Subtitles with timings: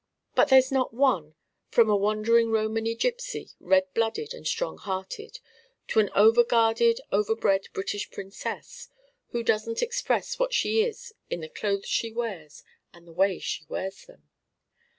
[0.33, 1.35] But there's not one
[1.69, 5.39] from a wandering Romany gypsy, red blooded and strong hearted,
[5.89, 8.89] to an over guarded overbred British princess
[9.29, 13.63] who doesn't express what she is in the clothes she wears and the way she
[13.69, 14.27] wears them.